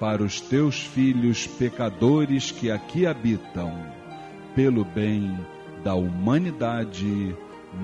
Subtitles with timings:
[0.00, 3.70] para os teus filhos pecadores que aqui habitam,
[4.56, 5.38] pelo bem
[5.84, 7.36] da humanidade,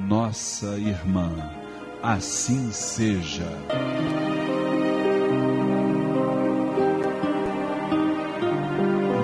[0.08, 1.31] nossa irmã.
[2.02, 3.46] Assim seja.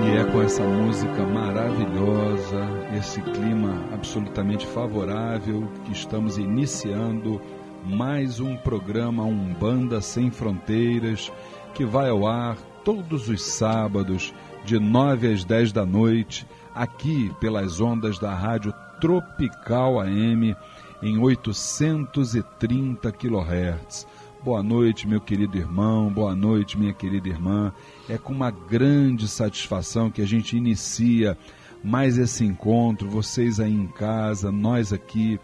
[0.04, 2.68] E é com essa música maravilhosa,
[2.98, 7.40] esse clima absolutamente favorável que estamos iniciando
[7.86, 11.32] mais um programa Umbanda Sem Fronteiras,
[11.74, 14.34] que vai ao ar todos os sábados,
[14.64, 20.56] de 9 às 10 da noite, aqui pelas ondas da Rádio Tropical AM,
[21.02, 24.06] em 830 kHz.
[24.44, 27.72] Boa noite, meu querido irmão, boa noite, minha querida irmã.
[28.08, 31.38] É com uma grande satisfação que a gente inicia
[31.82, 35.38] mais esse encontro, vocês aí em casa, nós aqui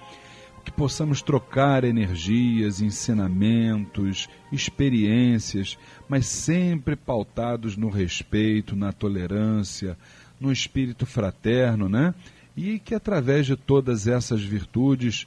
[0.68, 9.96] que possamos trocar energias, ensinamentos, experiências, mas sempre pautados no respeito, na tolerância,
[10.38, 12.14] no espírito fraterno, né?
[12.54, 15.26] E que através de todas essas virtudes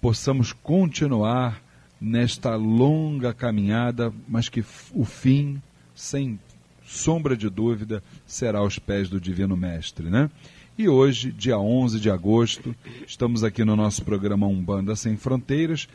[0.00, 1.62] possamos continuar
[2.00, 5.62] nesta longa caminhada, mas que o fim,
[5.94, 6.36] sem
[6.84, 10.28] sombra de dúvida, será aos pés do Divino Mestre, né?
[10.76, 12.74] E hoje, dia 11 de agosto,
[13.06, 15.88] estamos aqui no nosso programa Umbanda Sem Fronteiras,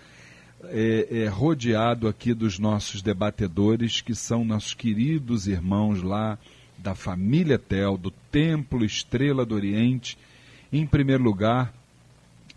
[0.69, 6.39] é, é, rodeado aqui dos nossos debatedores, que são nossos queridos irmãos lá
[6.77, 10.17] da família Tel, do Templo Estrela do Oriente.
[10.71, 11.73] Em primeiro lugar,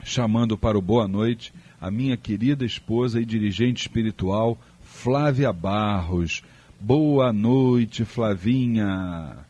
[0.05, 6.45] chamando para o boa noite a minha querida esposa e dirigente espiritual, Flávia Barros.
[6.79, 9.45] Boa noite, Flavinha.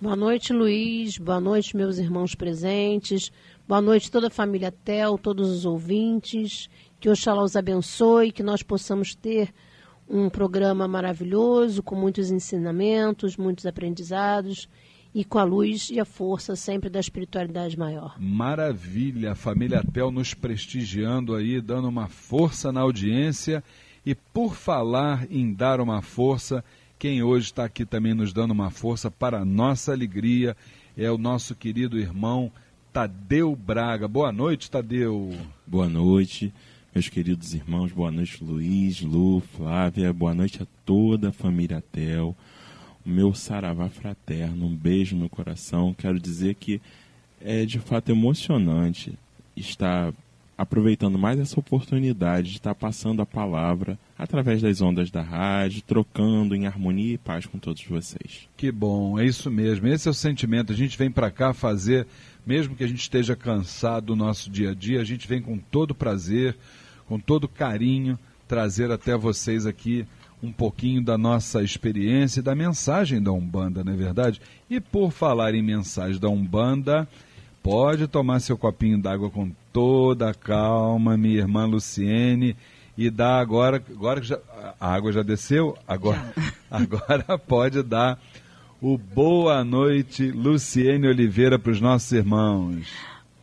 [0.00, 1.18] Boa noite, Luiz.
[1.18, 3.30] Boa noite, meus irmãos presentes.
[3.66, 6.68] Boa noite, toda a família Tel, todos os ouvintes.
[6.98, 9.54] Que Oxalá os abençoe, que nós possamos ter
[10.08, 14.68] um programa maravilhoso, com muitos ensinamentos, muitos aprendizados
[15.14, 18.16] e com a luz e a força sempre da espiritualidade maior.
[18.18, 23.62] Maravilha, família Tel nos prestigiando aí, dando uma força na audiência.
[24.04, 26.62] E por falar em dar uma força,
[27.04, 30.56] quem hoje está aqui também nos dando uma força para a nossa alegria
[30.96, 32.50] é o nosso querido irmão
[32.94, 34.08] Tadeu Braga.
[34.08, 35.30] Boa noite, Tadeu.
[35.66, 36.50] Boa noite
[36.94, 42.34] meus queridos irmãos, boa noite Luiz, Lu, Flávia, boa noite a toda a família Tel,
[43.04, 45.92] o meu saravá fraterno, um beijo no coração.
[45.92, 46.80] Quero dizer que
[47.38, 49.12] é de fato emocionante
[49.54, 50.10] estar
[50.56, 56.54] aproveitando mais essa oportunidade de estar passando a palavra através das ondas da rádio, trocando
[56.54, 58.48] em harmonia e paz com todos vocês.
[58.56, 59.88] Que bom, é isso mesmo.
[59.88, 60.72] Esse é o sentimento.
[60.72, 62.06] A gente vem para cá fazer,
[62.46, 65.58] mesmo que a gente esteja cansado do nosso dia a dia, a gente vem com
[65.58, 66.56] todo prazer,
[67.06, 70.06] com todo carinho, trazer até vocês aqui
[70.42, 74.40] um pouquinho da nossa experiência e da mensagem da Umbanda, não é verdade?
[74.68, 77.08] E por falar em mensagem da Umbanda,
[77.64, 82.54] pode tomar seu copinho d'água com toda a calma, minha irmã Luciene,
[82.96, 84.38] e dá agora, agora que já,
[84.78, 86.22] a água já desceu, agora,
[86.70, 88.20] agora pode dar
[88.82, 92.86] o boa noite, Luciene Oliveira, para os nossos irmãos.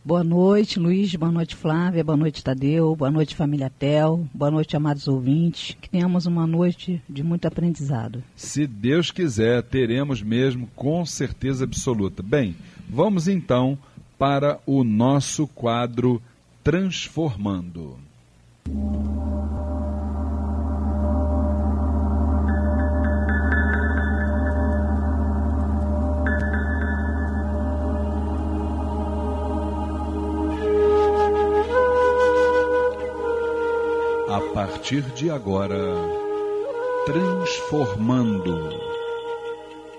[0.04, 1.14] Boa noite, Luiz.
[1.14, 2.02] Boa noite, Flávia.
[2.02, 2.94] Boa noite, Tadeu.
[2.96, 4.26] Boa noite, família Tel.
[4.34, 5.76] Boa noite, amados ouvintes.
[5.80, 8.22] Que tenhamos uma noite de muito aprendizado.
[8.34, 12.20] Se Deus quiser, teremos mesmo, com certeza absoluta.
[12.20, 12.56] Bem,
[12.88, 13.78] vamos então
[14.22, 16.22] para o nosso quadro
[16.62, 17.98] Transformando.
[34.28, 35.74] a partir de agora,
[37.06, 38.68] transformando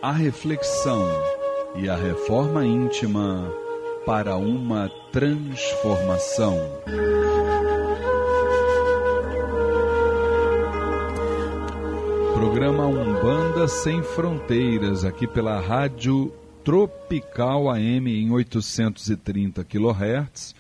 [0.02, 1.06] a reflexão
[1.76, 3.62] e a reforma íntima
[4.06, 6.58] para uma transformação.
[12.34, 16.34] Programa Umbanda Sem Fronteiras, aqui pela Rádio
[16.64, 20.54] Tropical AM em 830 kHz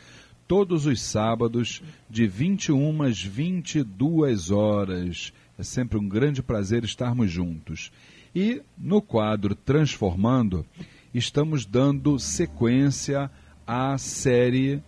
[0.47, 5.33] todos os sábados, de 21 às 22 horas.
[5.57, 7.91] É sempre um grande prazer estarmos juntos.
[8.35, 10.65] E no quadro Transformando,
[11.13, 13.29] estamos dando sequência
[13.65, 14.81] à série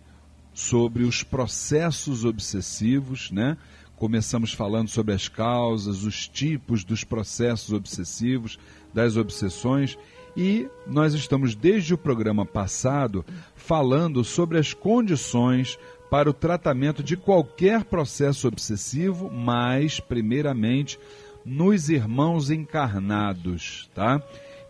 [0.52, 3.56] sobre os processos obsessivos, né?
[3.96, 8.58] Começamos falando sobre as causas, os tipos dos processos obsessivos,
[8.92, 9.98] das obsessões,
[10.36, 15.78] e nós estamos desde o programa passado falando sobre as condições
[16.10, 20.98] para o tratamento de qualquer processo obsessivo, mas primeiramente
[21.44, 24.22] nos irmãos encarnados, tá?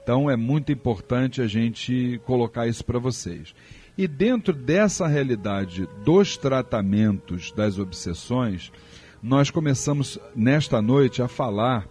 [0.06, 3.52] Então é muito importante a gente colocar isso para vocês.
[3.98, 8.70] E dentro dessa realidade dos tratamentos das obsessões,
[9.20, 11.88] nós começamos nesta noite a falar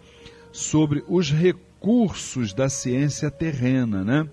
[0.50, 4.30] sobre os recursos da ciência terrena, né?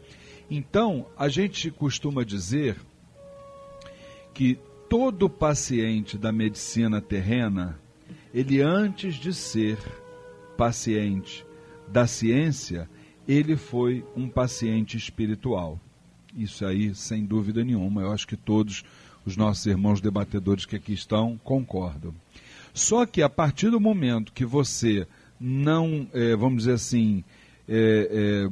[0.48, 2.76] Então, a gente costuma dizer
[4.32, 7.80] que todo paciente da medicina terrena,
[8.32, 9.76] ele antes de ser
[10.56, 11.44] paciente
[11.88, 12.88] da ciência,
[13.26, 15.78] ele foi um paciente espiritual.
[16.36, 18.84] Isso aí, sem dúvida nenhuma, eu acho que todos
[19.24, 22.14] os nossos irmãos debatedores que aqui estão concordam.
[22.74, 25.06] Só que a partir do momento que você
[25.38, 27.22] não, é, vamos dizer assim,
[27.68, 28.50] é, é,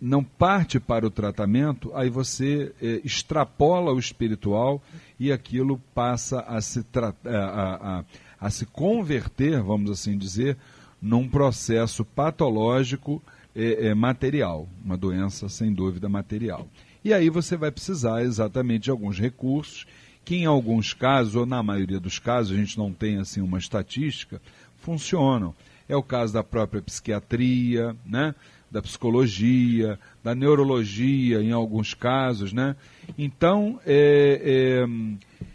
[0.00, 4.82] não parte para o tratamento, aí você extrapola o espiritual
[5.18, 8.04] e aquilo passa a se, a, a, a,
[8.38, 10.56] a se converter, vamos assim dizer,
[11.00, 13.22] num processo patológico
[13.56, 16.68] é, é, material, uma doença sem dúvida material.
[17.02, 19.86] E aí você vai precisar exatamente de alguns recursos
[20.24, 23.58] que em alguns casos, ou na maioria dos casos, a gente não tem assim uma
[23.58, 24.42] estatística,
[24.78, 25.54] funcionam.
[25.88, 28.34] É o caso da própria psiquiatria, né?
[28.70, 32.76] da psicologia, da neurologia em alguns casos, né?
[33.16, 35.46] Então, é, é...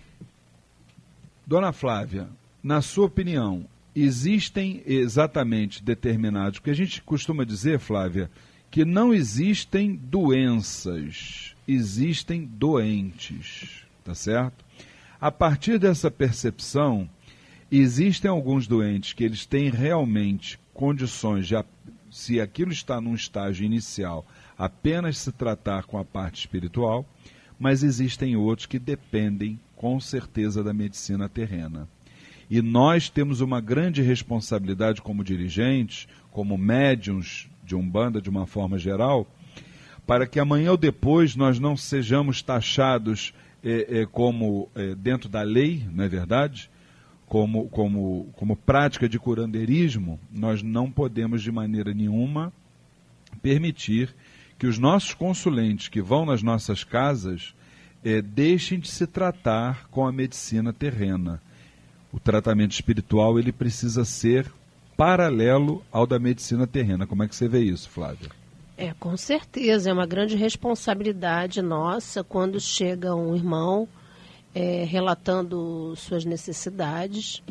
[1.46, 2.30] Dona Flávia,
[2.64, 8.30] na sua opinião, existem exatamente determinados, porque a gente costuma dizer, Flávia,
[8.70, 14.64] que não existem doenças, existem doentes, tá certo?
[15.20, 17.10] A partir dessa percepção,
[17.72, 21.56] existem alguns doentes que eles têm realmente condições de,
[22.10, 24.26] se aquilo está num estágio inicial,
[24.58, 27.06] apenas se tratar com a parte espiritual,
[27.60, 31.88] mas existem outros que dependem com certeza da medicina terrena.
[32.52, 38.78] E nós temos uma grande responsabilidade como dirigentes, como médiums de Umbanda de uma forma
[38.78, 39.26] geral,
[40.06, 45.44] para que amanhã ou depois nós não sejamos taxados é, é, como é, dentro da
[45.44, 46.70] lei, não é verdade?
[47.26, 52.52] Como, como, como prática de curandeirismo, nós não podemos de maneira nenhuma
[53.42, 54.14] permitir
[54.60, 57.56] que os nossos consulentes que vão nas nossas casas
[58.34, 61.40] deixem de se tratar com a medicina terrena.
[62.14, 64.52] O tratamento espiritual ele precisa ser
[64.98, 67.08] paralelo ao da medicina terrena.
[67.08, 68.30] Como é que você vê isso, Flávia?
[68.78, 69.90] É, com certeza.
[69.90, 73.88] É uma grande responsabilidade nossa quando chega um irmão
[74.54, 77.42] é, relatando suas necessidades.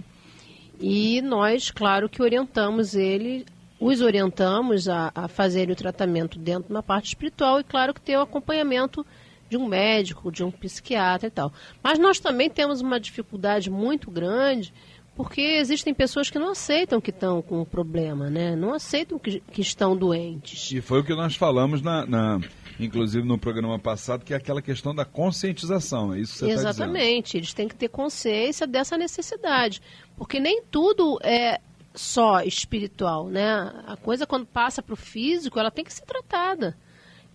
[0.79, 3.47] E nós, claro que orientamos ele
[3.81, 8.17] os orientamos a, a fazerem o tratamento dentro da parte espiritual e, claro, que ter
[8.19, 9.07] o acompanhamento
[9.51, 11.53] de um médico, de um psiquiatra e tal.
[11.83, 14.73] Mas nós também temos uma dificuldade muito grande
[15.17, 18.57] porque existem pessoas que não aceitam que estão com um problema, né?
[18.57, 20.71] Não aceitam que, que estão doentes.
[20.73, 22.41] E foi o que nós falamos na, na
[22.79, 26.71] inclusive no programa passado, que é aquela questão da conscientização, é isso que você está
[26.71, 26.85] dizendo.
[26.85, 29.83] Exatamente, eles têm que ter consciência dessa necessidade,
[30.17, 31.61] porque nem tudo é
[31.95, 33.73] só espiritual, né?
[33.87, 36.77] A coisa quando passa para o físico, ela tem que ser tratada.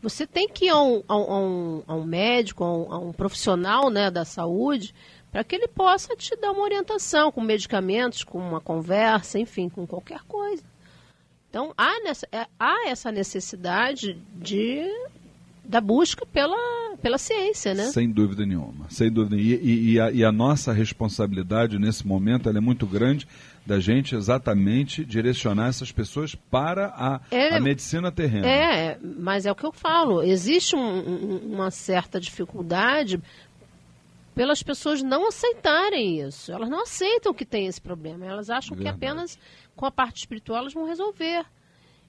[0.06, 3.12] Você tem que ir a um, a um, a um médico, a um, a um,
[3.12, 4.94] profissional né, da saúde,
[5.32, 9.88] para que ele possa te dar uma orientação com medicamentos, com uma conversa, enfim, com
[9.88, 10.64] qualquer coisa.
[11.50, 14.88] Então, há, nessa, é, há essa necessidade de
[15.68, 16.58] da busca pela,
[17.02, 17.86] pela ciência, né?
[17.86, 19.36] Sem dúvida nenhuma, sem dúvida.
[19.36, 23.28] E, e, e, a, e a, nossa responsabilidade nesse momento é muito grande
[23.66, 28.48] da gente exatamente direcionar essas pessoas para a, é, a medicina terrena.
[28.48, 30.22] É, mas é o que eu falo.
[30.22, 33.20] Existe um, um, uma certa dificuldade
[34.36, 36.52] pelas pessoas não aceitarem isso.
[36.52, 38.26] Elas não aceitam que tem esse problema.
[38.26, 39.00] Elas acham Verdade.
[39.00, 39.40] que apenas
[39.76, 41.46] com a parte espiritual elas vão resolver.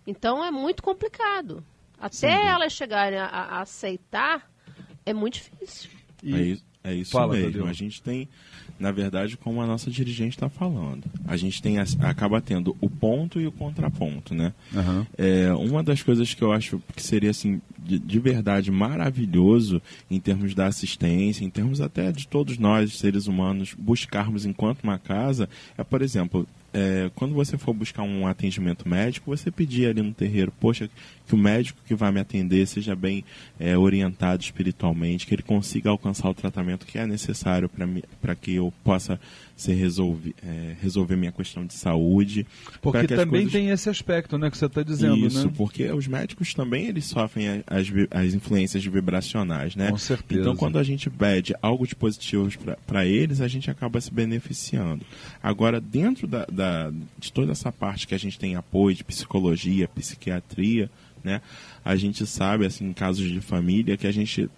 [0.07, 1.65] Então é muito complicado.
[2.01, 2.47] Até Sim.
[2.47, 4.49] elas chegarem a, a, aceitar,
[5.05, 5.91] é muito difícil.
[6.23, 6.35] E...
[6.35, 7.67] É isso, é isso Fala, mesmo.
[7.67, 8.29] A gente tem,
[8.79, 13.41] na verdade, como a nossa dirigente está falando, a gente tem acaba tendo o ponto
[13.41, 14.53] e o contraponto, né?
[14.73, 15.07] Uhum.
[15.17, 20.21] É, uma das coisas que eu acho que seria assim de, de, verdade maravilhoso em
[20.21, 25.49] termos da assistência, em termos até de todos nós seres humanos buscarmos enquanto uma casa,
[25.79, 30.13] é por exemplo é, quando você for buscar um atendimento médico, você pedir ali no
[30.13, 30.91] terreiro, poxa,
[31.27, 33.25] que o médico que vai me atender seja bem
[33.59, 37.71] é, orientado espiritualmente, que ele consiga alcançar o tratamento que é necessário
[38.21, 39.19] para que eu possa
[39.57, 42.47] ser resolver, é, resolver minha questão de saúde.
[42.83, 43.53] Porque também coisas...
[43.53, 45.53] tem esse aspecto, né, que você está dizendo, Isso, né?
[45.57, 49.91] porque os médicos também eles sofrem as, as influências vibracionais, né?
[49.91, 50.43] Com certeza.
[50.43, 52.51] Então, quando a gente pede algo de positivo
[52.87, 55.05] para eles, a gente acaba se beneficiando.
[55.43, 56.66] Agora, dentro da, da,
[57.19, 60.91] de toda essa parte que a gente tem apoio de psicologia, psiquiatria,
[61.23, 61.41] né?
[61.85, 64.49] A gente sabe, assim, em casos de família, que a gente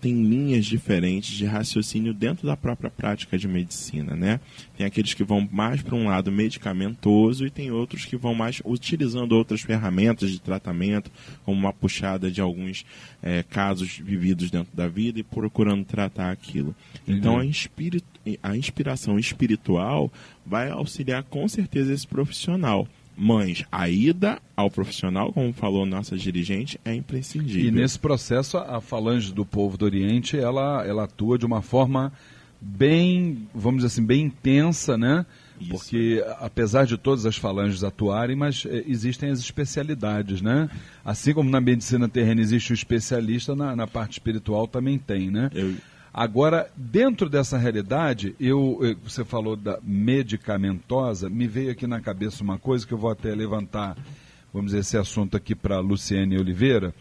[0.00, 4.40] tem linhas diferentes de raciocínio dentro da própria prática de medicina, né?
[4.76, 8.62] Tem aqueles que vão mais para um lado medicamentoso e tem outros que vão mais
[8.64, 11.10] utilizando outras ferramentas de tratamento,
[11.44, 12.86] como uma puxada de alguns
[13.22, 16.74] é, casos vividos dentro da vida e procurando tratar aquilo.
[17.06, 18.02] Então a, inspiri
[18.42, 20.12] a inspiração espiritual
[20.44, 22.86] vai auxiliar com certeza esse profissional
[23.18, 27.66] mães, a ida ao profissional, como falou nossa dirigente, é imprescindível.
[27.66, 32.12] E nesse processo, a falange do povo do Oriente, ela, ela atua de uma forma
[32.60, 35.26] bem, vamos dizer assim, bem intensa, né?
[35.60, 35.70] Isso.
[35.70, 40.70] Porque, apesar de todas as falanges atuarem, mas é, existem as especialidades, né?
[41.04, 45.50] Assim como na medicina terrena existe o especialista, na, na parte espiritual também tem, né?
[45.52, 45.74] Eu...
[46.18, 52.42] Agora, dentro dessa realidade, eu, eu, você falou da medicamentosa, me veio aqui na cabeça
[52.42, 53.96] uma coisa que eu vou até levantar,
[54.52, 56.92] vamos dizer, esse assunto aqui para Luciene Oliveira.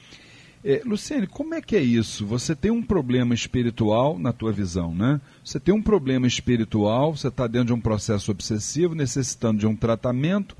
[0.63, 2.27] É, Luciane, como é que é isso?
[2.27, 5.19] Você tem um problema espiritual na tua visão, né?
[5.43, 9.75] Você tem um problema espiritual, você está dentro de um processo obsessivo, necessitando de um
[9.75, 10.55] tratamento,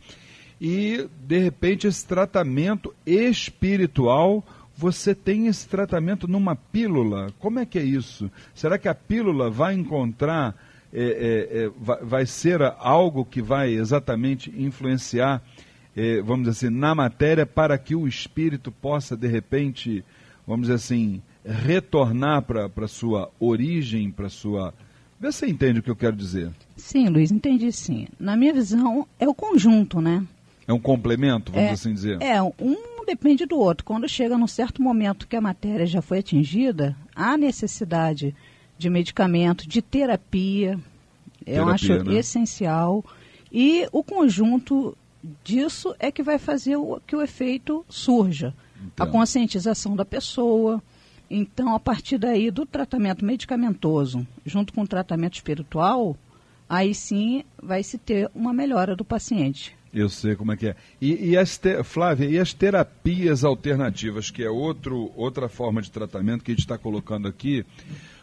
[0.60, 4.44] e de repente esse tratamento espiritual,
[4.78, 7.34] você tem esse tratamento numa pílula.
[7.40, 8.30] Como é que é isso?
[8.54, 10.56] Será que a pílula vai encontrar,
[10.94, 15.42] é, é, é vai, vai ser algo que vai exatamente influenciar
[15.98, 20.06] eh, vamos dizer assim, na matéria para que o espírito possa, de repente,
[20.46, 24.76] vamos dizer assim, retornar para a sua origem, para a sua.
[25.20, 26.52] Vê se você entende o que eu quero dizer.
[26.76, 28.08] Sim, Luiz, entendi sim.
[28.20, 30.24] Na minha visão, é o conjunto, né?
[30.68, 32.22] É um complemento, vamos é, assim dizer?
[32.22, 33.86] É, um depende do outro.
[33.86, 38.36] Quando chega num certo momento que a matéria já foi atingida, há necessidade
[38.78, 40.80] de medicamento, de terapia,
[41.44, 42.16] terapia eu acho né?
[42.16, 43.04] essencial.
[43.52, 44.96] E o conjunto
[45.44, 48.54] disso é que vai fazer o, que o efeito surja.
[48.86, 49.06] Então.
[49.06, 50.84] A conscientização da pessoa.
[51.30, 56.16] Então, a partir daí, do tratamento medicamentoso, junto com o tratamento espiritual,
[56.70, 59.77] aí sim vai se ter uma melhora do paciente.
[59.94, 60.76] Eu sei como é que é.
[61.02, 65.92] E, e as te, Flávia, e as terapias alternativas, que é outro, outra forma de
[65.92, 67.66] tratamento que a gente está colocando aqui,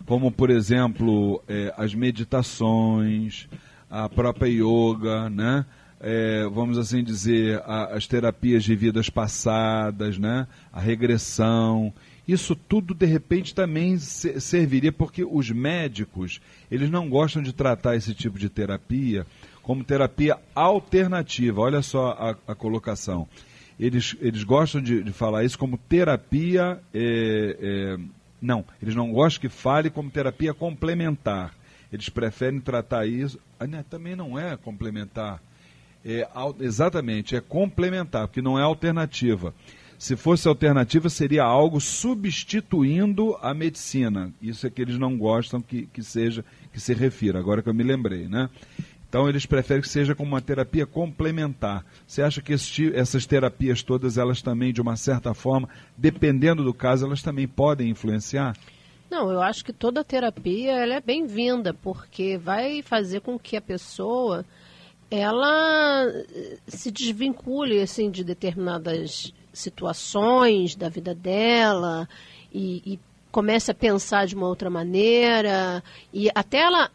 [0.07, 3.49] como, por exemplo, é, as meditações,
[3.91, 5.65] a própria yoga, né?
[6.07, 10.47] é, vamos assim dizer, a, as terapias de vidas passadas, né?
[10.71, 11.93] a regressão.
[12.29, 17.97] Isso tudo, de repente, também se, serviria, porque os médicos, eles não gostam de tratar
[17.97, 19.27] esse tipo de terapia
[19.65, 21.61] como terapia alternativa.
[21.61, 23.27] Olha só a, a colocação.
[23.79, 26.81] Eles, eles gostam de, de falar isso como terapia.
[26.95, 27.97] É, é,
[28.41, 31.53] não, eles não gostam que fale como terapia complementar.
[31.93, 33.41] Eles preferem tratar isso.
[33.59, 35.41] Ah, né, também não é complementar
[36.05, 36.29] é,
[36.61, 39.55] exatamente, é complementar, porque não é alternativa.
[39.99, 44.31] Se fosse alternativa, seria algo substituindo a medicina.
[44.43, 47.75] Isso é que eles não gostam que, que seja, que se refira, agora que eu
[47.75, 48.51] me lembrei, né?
[49.15, 51.87] Então eles preferem que seja como uma terapia complementar.
[52.05, 56.75] Você acha que esse, essas terapias todas, elas também, de uma certa forma, dependendo do
[56.75, 58.57] caso, elas também podem influenciar?
[59.09, 63.61] Não, eu acho que toda terapia ela é bem-vinda, porque vai fazer com que a
[63.61, 64.45] pessoa
[65.09, 72.09] ela eh, se desvincule assim de determinadas situações da vida dela
[72.53, 73.01] e, e
[73.31, 76.91] comece a pensar de uma outra maneira e até ela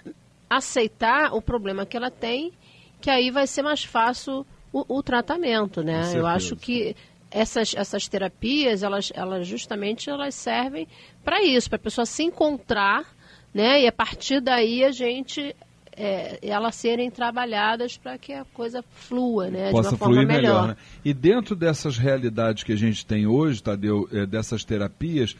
[0.49, 2.51] aceitar o problema que ela tem,
[2.99, 6.11] que aí vai ser mais fácil o, o tratamento, né?
[6.15, 6.95] Eu acho que
[7.31, 10.87] essas, essas terapias, elas, elas justamente elas servem
[11.23, 13.05] para isso, para a pessoa se encontrar,
[13.53, 13.81] né?
[13.81, 15.55] E a partir daí a gente
[15.99, 19.69] é, elas serem trabalhadas para que a coisa flua, né?
[19.69, 20.41] Possa de uma forma fluir melhor.
[20.41, 20.77] melhor né?
[21.03, 25.35] E dentro dessas realidades que a gente tem hoje, Tadeu, é, dessas terapias,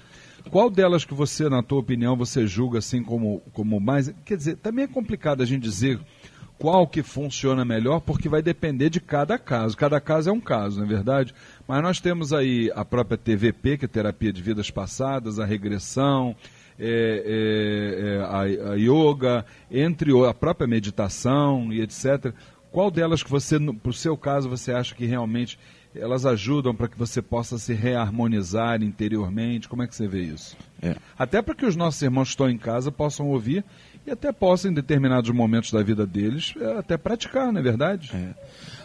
[0.50, 4.14] qual delas que você, na tua opinião, você julga assim como, como mais.
[4.26, 6.00] Quer dizer, também é complicado a gente dizer
[6.60, 9.78] qual que funciona melhor, porque vai depender de cada caso.
[9.78, 11.34] Cada caso é um caso, não é verdade?
[11.66, 16.36] Mas nós temos aí a própria TVP, que é terapia de vidas passadas, a regressão,
[16.78, 22.34] é, é, é, a, a, yoga, entre a própria meditação e etc.
[22.72, 25.58] Qual delas que você, para o seu caso, você acha que realmente
[25.96, 29.68] elas ajudam para que você possa se reharmonizar interiormente?
[29.68, 30.56] Como é que você vê isso?
[30.82, 30.96] É.
[31.18, 33.64] Até para que os nossos irmãos que estão em casa possam ouvir
[34.06, 38.12] e até possam, em determinados momentos da vida deles, é, até praticar, não é verdade?
[38.14, 38.34] É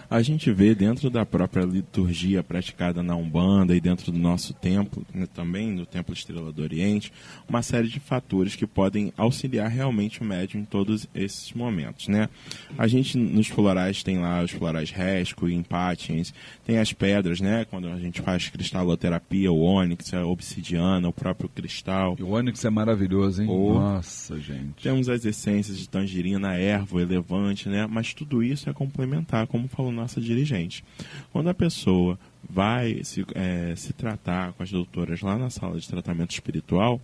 [0.08, 5.04] a gente vê dentro da própria liturgia praticada na Umbanda e dentro do nosso templo,
[5.12, 7.12] né, também no Templo Estrela do Oriente,
[7.48, 12.28] uma série de fatores que podem auxiliar realmente o médium em todos esses momentos, né?
[12.76, 17.64] A gente nos florais tem lá os florais resco e empatins, tem as pedras, né?
[17.64, 22.16] Quando a gente faz cristaloterapia, o ônix, a obsidiana, o próprio cristal.
[22.20, 23.48] O ônix é maravilhoso, hein?
[23.48, 24.82] Ou Nossa, gente.
[24.82, 27.86] Temos as essências de tangerina, ervo, elevante, né?
[27.86, 30.84] Mas tudo isso é complementar, como falou nossa dirigente.
[31.32, 35.88] Quando a pessoa vai se, é, se tratar com as doutoras lá na sala de
[35.88, 37.00] tratamento espiritual,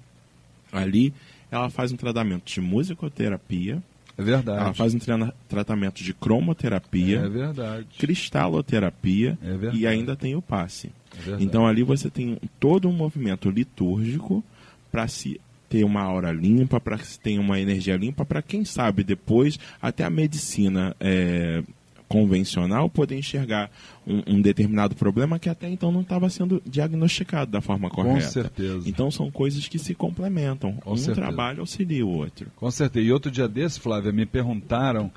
[0.73, 1.15] ali
[1.51, 3.83] ela faz um tratamento de musicoterapia.
[4.17, 4.61] É verdade.
[4.61, 7.21] Ela faz um tra tratamento de cromoterapia.
[7.21, 7.87] É verdade.
[7.99, 9.39] Cristaloterapia.
[9.43, 9.79] É verdade.
[9.79, 10.93] E ainda tem o passe.
[11.27, 14.45] É então ali você tem todo um movimento litúrgico
[14.93, 18.65] para se ter uma aura limpa, para que se tenha uma energia limpa, para quem
[18.65, 21.63] sabe depois até a medicina é,
[22.11, 23.71] convencional poder enxergar
[24.05, 28.27] um, um, determinado problema que até então não estava sendo diagnosticado da forma correta.
[28.27, 28.89] Com certeza.
[28.89, 30.73] Então são coisas que se complementam.
[30.73, 31.21] Com um certeza.
[31.21, 32.51] trabalho auxilia o outro.
[32.57, 33.07] Com certeza.
[33.07, 35.13] E outro dia desse, Flávia, me perguntaram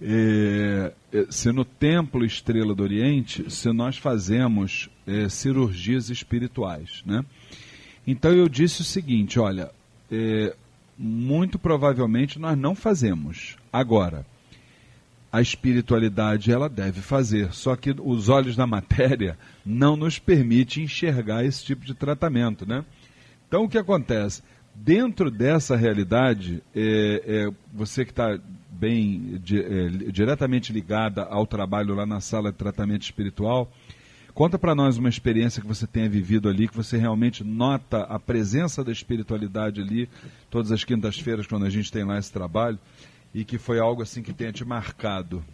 [0.00, 7.24] eh, eh, se no Templo Estrela do Oriente, se nós fazemos eh, cirurgias espirituais, né?
[8.06, 9.72] Então eu disse o seguinte: olha,
[10.08, 10.54] é,
[10.96, 13.56] muito provavelmente nós não fazemos.
[13.72, 14.24] Agora,
[15.30, 21.44] a espiritualidade ela deve fazer, só que os olhos da matéria não nos permitem enxergar
[21.44, 22.84] esse tipo de tratamento, né?
[23.46, 24.42] Então o que acontece?
[24.74, 28.38] Dentro dessa realidade, é, é, você que está
[28.70, 33.70] bem é, diretamente ligada ao trabalho lá na sala de tratamento espiritual,
[34.32, 38.20] conta para nós uma experiência que você tenha vivido ali, que você realmente nota a
[38.20, 40.08] presença da espiritualidade ali,
[40.48, 42.78] todas as quintas-feiras quando a gente tem lá esse trabalho,
[43.34, 45.44] e que foi algo assim que tenha te marcado.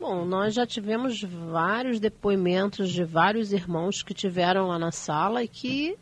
[0.00, 5.48] Bom, nós já tivemos vários depoimentos de vários irmãos que tiveram lá na sala e
[5.48, 5.94] que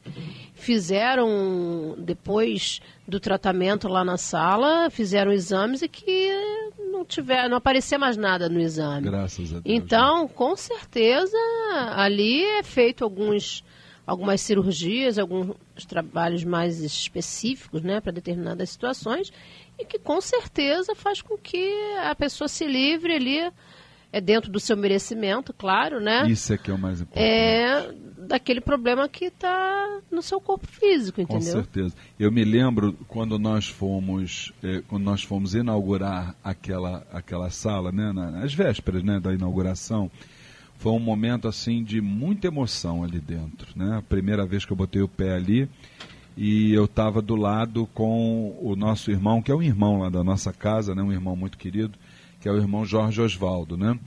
[0.54, 6.30] fizeram, depois do tratamento lá na sala, fizeram exames e que
[6.92, 9.02] não tiver, não aparecia mais nada no exame.
[9.02, 9.62] Graças a Deus.
[9.64, 10.30] Então, né?
[10.32, 11.36] com certeza,
[11.96, 13.64] ali é feito alguns,
[14.08, 15.54] algumas cirurgias, alguns
[15.86, 19.30] trabalhos mais específicos, né, para determinadas situações
[19.78, 23.52] e que com certeza faz com que a pessoa se livre ali
[24.10, 26.26] é dentro do seu merecimento, claro, né?
[26.26, 27.22] Isso é que é o mais importante.
[27.22, 31.44] É daquele problema que está no seu corpo físico, entendeu?
[31.44, 31.94] Com certeza.
[32.18, 38.10] Eu me lembro quando nós fomos, eh, quando nós fomos inaugurar aquela, aquela sala, né,
[38.12, 40.10] nas vésperas, né, da inauguração,
[40.78, 43.98] foi um momento assim de muita emoção ali dentro, né?
[43.98, 45.68] A primeira vez que eu botei o pé ali
[46.36, 50.22] e eu estava do lado com o nosso irmão, que é um irmão lá da
[50.22, 51.98] nossa casa, né, um irmão muito querido
[52.40, 53.98] que é o irmão Jorge Osvaldo, né?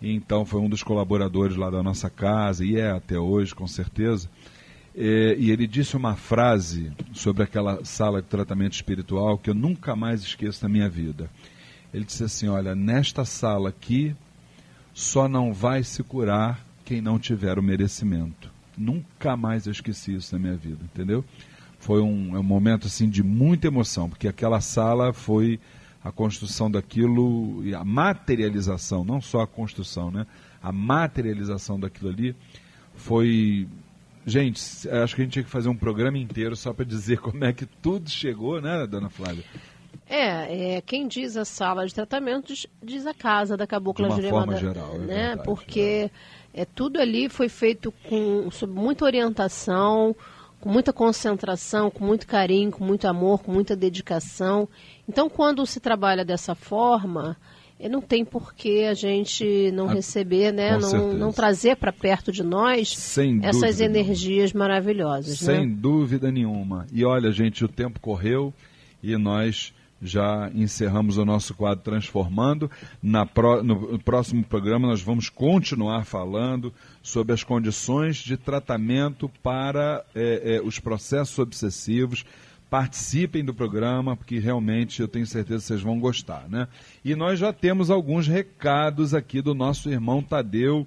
[0.00, 4.28] Então foi um dos colaboradores lá da nossa casa, e é até hoje, com certeza.
[4.96, 9.94] É, e ele disse uma frase sobre aquela sala de tratamento espiritual que eu nunca
[9.94, 11.30] mais esqueço na minha vida.
[11.92, 14.14] Ele disse assim: Olha, nesta sala aqui
[14.98, 18.50] só não vai se curar quem não tiver o merecimento.
[18.76, 21.24] Nunca mais eu esqueci isso na minha vida, entendeu?
[21.78, 25.60] Foi um, é um momento assim de muita emoção, porque aquela sala foi
[26.02, 30.26] a construção daquilo e a materialização, não só a construção, né?
[30.60, 32.34] A materialização daquilo ali
[32.96, 33.68] foi.
[34.26, 37.44] Gente, acho que a gente tinha que fazer um programa inteiro só para dizer como
[37.44, 39.44] é que tudo chegou, né, dona Flávia?
[40.08, 44.94] É, é, quem diz a sala de tratamento diz, a casa da cabocla forma geral,
[44.94, 45.06] é né?
[45.06, 46.10] Verdade, Porque
[46.54, 46.62] é.
[46.62, 50.16] é tudo ali foi feito com sob muita orientação,
[50.60, 54.66] com muita concentração, com muito carinho, com muito amor, com muita dedicação.
[55.06, 57.36] Então, quando se trabalha dessa forma,
[57.78, 60.76] eh, não tem por que a gente não a, receber, né?
[60.78, 64.68] Não, não, trazer para perto de nós Sem essas energias nenhuma.
[64.68, 65.38] maravilhosas.
[65.38, 65.76] Sem né?
[65.78, 66.86] dúvida nenhuma.
[66.92, 68.54] E olha, gente, o tempo correu
[69.02, 72.70] e nós já encerramos o nosso quadro Transformando.
[73.34, 80.56] Pro, no próximo programa nós vamos continuar falando sobre as condições de tratamento para é,
[80.56, 82.24] é, os processos obsessivos
[82.70, 86.68] participem do programa, porque realmente eu tenho certeza que vocês vão gostar, né?
[87.02, 90.86] E nós já temos alguns recados aqui do nosso irmão Tadeu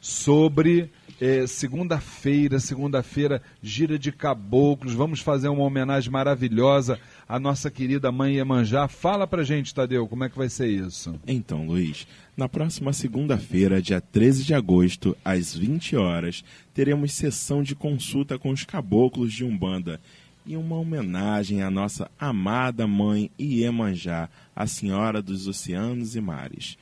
[0.00, 4.94] sobre é, segunda-feira, segunda-feira, gira de caboclos.
[4.94, 6.98] Vamos fazer uma homenagem maravilhosa
[7.28, 8.88] à nossa querida mãe Iemanjá.
[8.88, 11.14] Fala pra gente, Tadeu, como é que vai ser isso?
[11.26, 17.74] Então, Luiz, na próxima segunda-feira, dia 13 de agosto, às 20 horas, teremos sessão de
[17.74, 20.00] consulta com os caboclos de Umbanda
[20.46, 26.76] e uma homenagem à nossa amada mãe Iemanjá, a Senhora dos Oceanos e Mares.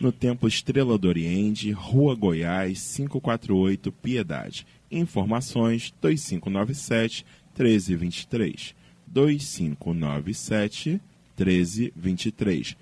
[0.00, 4.64] No Templo Estrela do Oriente, Rua Goiás, 548, Piedade.
[4.90, 8.76] Informações 2597 1323.
[9.06, 11.00] 2597
[11.36, 12.76] 1323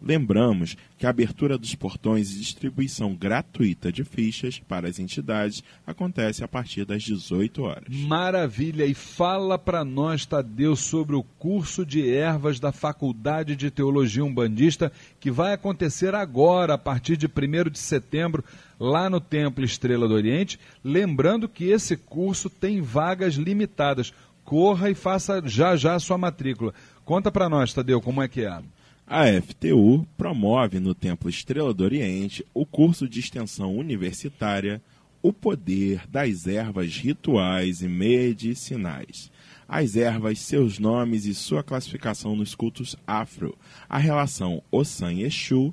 [0.00, 6.44] Lembramos que a abertura dos portões e distribuição gratuita de fichas para as entidades acontece
[6.44, 7.84] a partir das 18 horas.
[7.88, 8.84] Maravilha!
[8.84, 14.92] E fala para nós, Tadeu, sobre o curso de ervas da Faculdade de Teologia Umbandista
[15.18, 18.44] que vai acontecer agora, a partir de 1 de setembro,
[18.78, 20.58] lá no Templo Estrela do Oriente.
[20.84, 24.12] Lembrando que esse curso tem vagas limitadas.
[24.44, 26.72] Corra e faça já já a sua matrícula.
[27.04, 28.62] Conta para nós, Tadeu, como é que é?
[29.08, 34.82] A FTU promove no Templo Estrela do Oriente o curso de extensão universitária
[35.22, 39.30] O Poder das Ervas Rituais e Medicinais.
[39.68, 43.56] As ervas, seus nomes e sua classificação nos cultos afro,
[43.88, 45.72] a relação Ossan-Exu,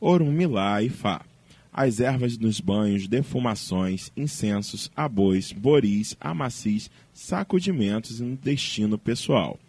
[0.00, 1.22] Orumilá e Fá.
[1.70, 9.60] As ervas nos banhos, defumações, incensos, abois, boris, amacis, sacudimentos e no destino pessoal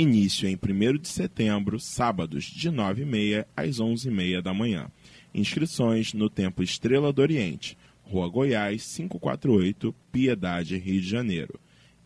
[0.00, 4.88] Início em 1 de setembro, sábados, de 9h30 às 11h30 da manhã.
[5.34, 11.58] Inscrições no Templo Estrela do Oriente, Rua Goiás, 548, Piedade, Rio de Janeiro.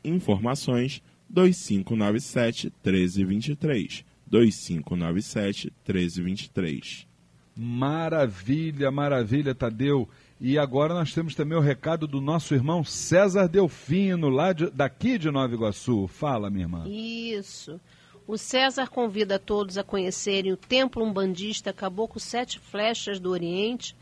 [0.02, 4.06] Informações 2597 1323.
[4.26, 7.06] 2597 1323.
[7.54, 10.08] Maravilha, maravilha, Tadeu.
[10.44, 15.16] E agora nós temos também o recado do nosso irmão César Delfino, lá de, daqui
[15.16, 16.08] de Nova Iguaçu.
[16.08, 16.84] Fala, minha irmã.
[16.84, 17.80] Isso.
[18.26, 23.94] O César convida todos a conhecerem o Templo Umbandista Caboclo Sete Flechas do Oriente.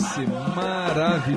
[0.00, 0.29] esse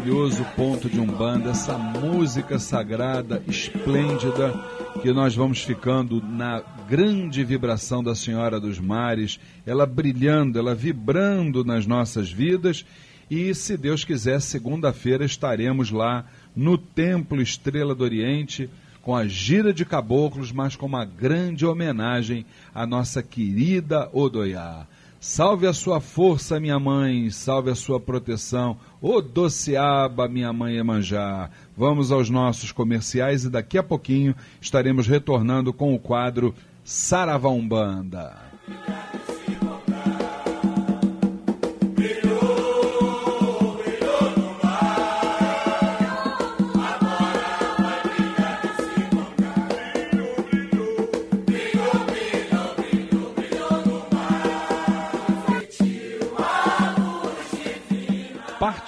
[0.03, 4.53] maravilhoso ponto de Umbanda, essa música sagrada, esplêndida,
[5.01, 11.63] que nós vamos ficando na grande vibração da Senhora dos Mares, ela brilhando, ela vibrando
[11.63, 12.85] nas nossas vidas.
[13.31, 18.69] E se Deus quiser, segunda-feira estaremos lá no Templo Estrela do Oriente,
[19.01, 24.85] com a gira de caboclos, mas com uma grande homenagem à nossa querida Odoiá.
[25.25, 28.75] Salve a sua força, minha mãe, salve a sua proteção.
[29.01, 31.49] Ô Dociaba, minha mãe Emanjá.
[31.77, 38.35] Vamos aos nossos comerciais e daqui a pouquinho estaremos retornando com o quadro Saravá Umbanda.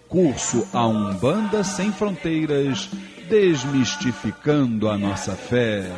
[0.09, 2.91] Curso A Umbanda Sem Fronteiras,
[3.29, 5.91] desmistificando a nossa fé.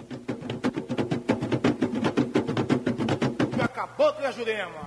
[3.96, 4.86] Boca Jurema.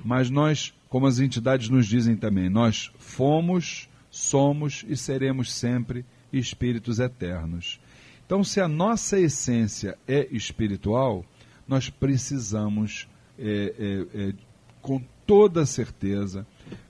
[0.04, 6.98] Mas nós, como as entidades nos dizem também, nós fomos, somos e seremos sempre espíritos
[6.98, 7.80] eternos.
[8.24, 11.24] Então, se a nossa essência é espiritual,
[11.68, 13.06] nós precisamos,
[13.38, 13.74] é,
[14.14, 14.34] é, é,
[14.80, 16.46] com toda certeza,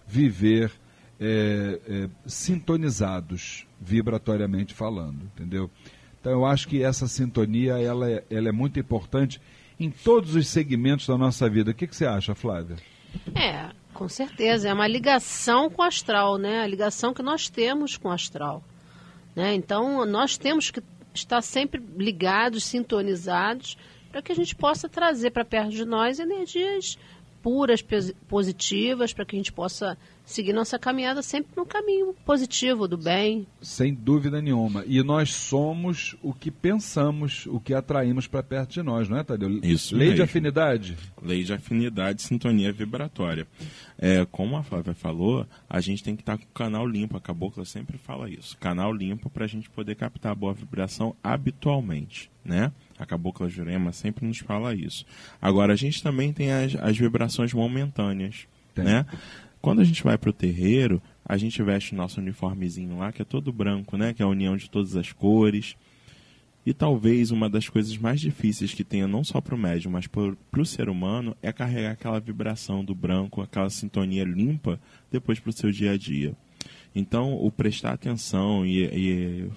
[0.06, 0.70] viver
[1.18, 5.70] é, é, sintonizados, vibratoriamente falando, entendeu?
[6.20, 9.40] Então, eu acho que essa sintonia ela é, ela é muito importante
[9.84, 11.70] em todos os segmentos da nossa vida.
[11.70, 12.76] O que, que você acha, Flávia?
[13.34, 14.68] É, com certeza.
[14.68, 16.60] É uma ligação com o astral, né?
[16.60, 18.62] A ligação que nós temos com o astral.
[19.34, 19.54] Né?
[19.54, 20.82] Então, nós temos que
[21.14, 23.76] estar sempre ligados, sintonizados,
[24.10, 26.98] para que a gente possa trazer para perto de nós energias
[27.42, 27.84] puras,
[28.28, 33.46] positivas, para que a gente possa seguir nossa caminhada sempre no caminho positivo, do bem.
[33.60, 34.84] Sem dúvida nenhuma.
[34.86, 39.24] E nós somos o que pensamos, o que atraímos para perto de nós, não é,
[39.24, 39.50] Tadeu?
[39.62, 40.16] Isso Lei mesmo.
[40.16, 40.96] de afinidade.
[41.20, 43.46] Lei de afinidade, sintonia vibratória.
[43.98, 47.16] É, como a Flávia falou, a gente tem que estar com o canal limpo.
[47.16, 48.56] A cabocla sempre fala isso.
[48.58, 52.72] Canal limpo para a gente poder captar a boa vibração habitualmente, né?
[53.02, 55.04] A cabocla Jurema sempre nos fala isso.
[55.40, 58.84] Agora, a gente também tem as, as vibrações momentâneas, tem.
[58.84, 59.06] né?
[59.60, 63.22] Quando a gente vai para o terreiro, a gente veste o nosso uniformezinho lá, que
[63.22, 64.12] é todo branco, né?
[64.12, 65.76] Que é a união de todas as cores.
[66.64, 70.06] E talvez uma das coisas mais difíceis que tenha, não só para o médium, mas
[70.06, 74.80] para o ser humano, é carregar aquela vibração do branco, aquela sintonia limpa,
[75.10, 76.36] depois para o seu dia a dia.
[76.94, 79.50] Então, o prestar atenção e, e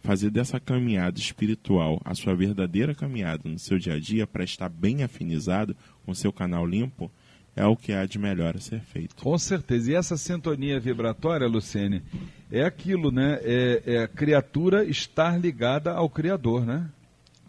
[0.00, 4.68] fazer dessa caminhada espiritual a sua verdadeira caminhada no seu dia a dia, para estar
[4.68, 7.10] bem afinizado com o seu canal limpo,
[7.54, 9.16] é o que há de melhor a ser feito.
[9.16, 9.90] Com certeza.
[9.90, 12.02] E essa sintonia vibratória, Luciene,
[12.50, 13.38] é aquilo, né?
[13.42, 16.88] É, é a criatura estar ligada ao Criador, né?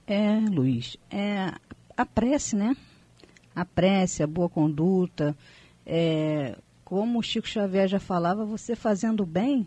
[0.05, 0.97] É, Luiz.
[1.09, 1.53] É
[1.95, 2.75] a prece, né?
[3.55, 5.35] A prece, a boa conduta.
[5.85, 9.65] É, como o Chico Xavier já falava, você fazendo bem,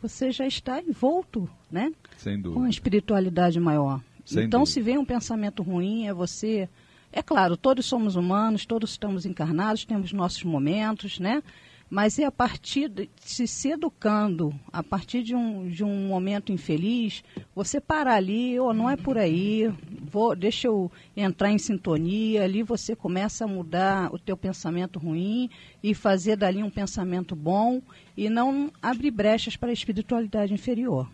[0.00, 1.92] você já está envolto, né?
[2.16, 2.60] Sem dúvida.
[2.60, 4.00] Com a espiritualidade maior.
[4.24, 4.74] Sem então, dúvida.
[4.74, 6.68] se vem um pensamento ruim, é você
[7.12, 11.42] é claro, todos somos humanos, todos estamos encarnados, temos nossos momentos, né?
[11.88, 17.22] Mas é a partir de se, educando, a partir de um, de um momento infeliz,
[17.54, 19.72] você parar ali, ou oh, não é por aí,
[20.02, 25.48] vou, deixa eu entrar em sintonia, ali você começa a mudar o teu pensamento ruim
[25.80, 27.80] e fazer dali um pensamento bom
[28.16, 31.08] e não abrir brechas para a espiritualidade inferior.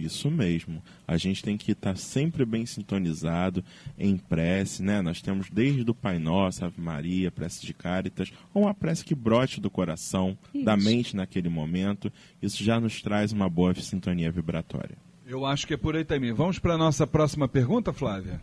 [0.00, 0.82] Isso mesmo.
[1.06, 3.64] A gente tem que estar sempre bem sintonizado
[3.98, 5.00] em prece, né?
[5.02, 9.14] Nós temos desde o Pai Nosso, Ave Maria, prece de Cáritas, ou uma prece que
[9.14, 10.64] brote do coração, Isso.
[10.64, 12.12] da mente naquele momento.
[12.40, 14.96] Isso já nos traz uma boa sintonia vibratória.
[15.26, 16.32] Eu acho que é por aí também.
[16.32, 18.40] Vamos para a nossa próxima pergunta, Flávia?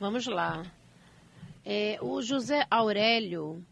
[0.00, 0.64] Vamos lá.
[1.64, 3.64] É, o José Aurélio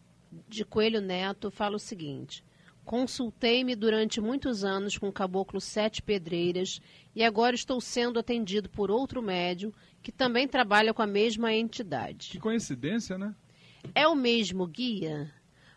[0.49, 2.45] de Coelho Neto fala o seguinte:
[2.91, 6.81] Consultei-me durante muitos anos com o caboclo Sete Pedreiras
[7.15, 9.71] e agora estou sendo atendido por outro médium
[10.03, 12.31] que também trabalha com a mesma entidade.
[12.31, 13.33] Que coincidência, né?
[13.95, 15.33] É o mesmo guia?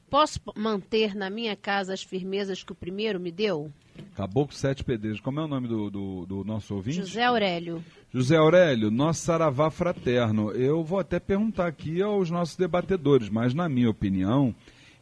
[0.10, 3.72] Posso manter na minha casa as firmezas que o primeiro me deu?
[4.16, 5.22] Caboclo Sete Pedreiras.
[5.22, 6.98] Como é o nome do, do, do nosso ouvinte?
[6.98, 7.86] José Aurélio.
[8.12, 10.50] José Aurélio, nosso saravá fraterno.
[10.52, 14.56] Eu vou até perguntar aqui aos nossos debatedores, mas na minha opinião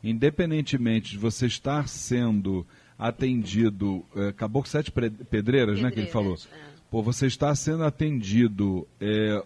[0.04, 2.66] independentemente de você estar sendo
[2.98, 6.72] atendido, é, Caboclo Sete Pedreiras, Pedreiras, né, que ele falou, é.
[6.92, 9.42] Pô, você está sendo atendido é,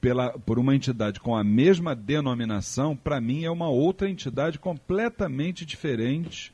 [0.00, 5.66] pela, por uma entidade com a mesma denominação, para mim é uma outra entidade completamente
[5.66, 6.52] diferente.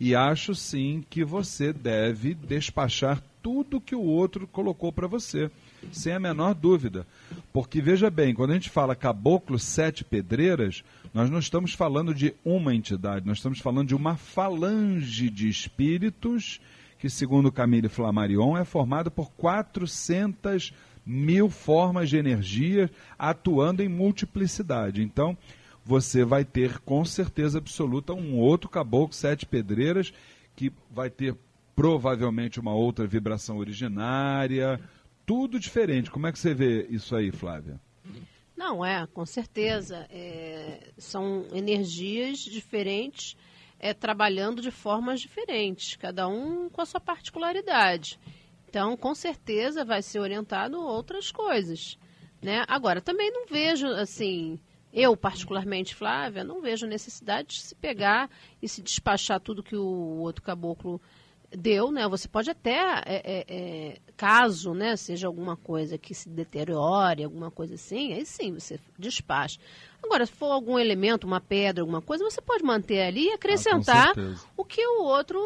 [0.00, 5.50] E acho sim que você deve despachar tudo que o outro colocou para você,
[5.92, 7.06] sem a menor dúvida.
[7.52, 12.34] Porque veja bem, quando a gente fala caboclo sete pedreiras, nós não estamos falando de
[12.44, 16.60] uma entidade, nós estamos falando de uma falange de espíritos
[16.98, 20.72] que, segundo Camille Flammarion, é formada por 400
[21.06, 25.02] mil formas de energia atuando em multiplicidade.
[25.02, 25.36] Então,
[25.84, 30.12] você vai ter com certeza absoluta um outro caboclo, sete pedreiras,
[30.54, 31.34] que vai ter
[31.74, 34.78] provavelmente uma outra vibração originária,
[35.28, 36.10] tudo diferente.
[36.10, 37.78] Como é que você vê isso aí, Flávia?
[38.56, 40.06] Não, é, com certeza.
[40.08, 43.36] É, são energias diferentes
[43.78, 48.18] é, trabalhando de formas diferentes, cada um com a sua particularidade.
[48.70, 51.98] Então, com certeza, vai ser orientado outras coisas.
[52.40, 52.64] Né?
[52.66, 54.58] Agora, também não vejo, assim,
[54.94, 58.30] eu particularmente, Flávia, não vejo necessidade de se pegar
[58.62, 60.98] e se despachar tudo que o outro caboclo
[61.50, 62.06] deu, né?
[62.08, 67.50] Você pode até, é, é, é, caso, né, seja alguma coisa que se deteriore, alguma
[67.50, 69.58] coisa assim, aí sim você despacha.
[70.02, 74.12] Agora, se for algum elemento, uma pedra, alguma coisa, você pode manter ali e acrescentar
[74.16, 75.40] ah, o que o outro,